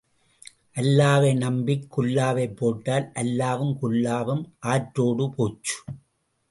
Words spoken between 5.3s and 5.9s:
போச்சு.